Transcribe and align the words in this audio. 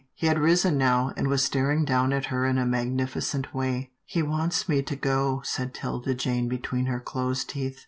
He 0.15 0.25
had 0.25 0.39
risen 0.39 0.79
now, 0.79 1.13
and 1.15 1.27
was 1.27 1.43
staring 1.43 1.85
down 1.85 2.11
at 2.11 2.25
her 2.33 2.47
in 2.47 2.57
a 2.57 2.65
magnificent 2.65 3.53
way." 3.53 3.91
He 4.03 4.23
wants 4.23 4.67
me 4.67 4.81
to 4.81 4.95
go," 4.95 5.41
said 5.43 5.75
'Tilda 5.75 6.15
Jane 6.15 6.47
between 6.49 6.87
her 6.87 6.99
closed 6.99 7.51
teeth. 7.51 7.79